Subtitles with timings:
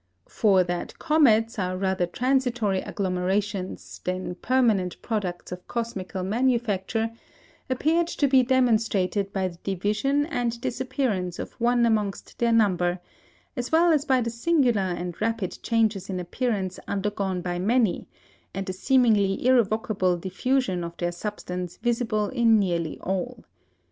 [0.27, 7.11] For that comets are rather transitory agglomerations, than permanent products of cosmical manufacture,
[7.69, 12.99] appeared to be demonstrated by the division and disappearance of one amongst their number,
[13.55, 18.07] as well as by the singular and rapid changes in appearance undergone by many,
[18.55, 23.43] and the seemingly irrevocable diffusion of their substance visible in nearly all.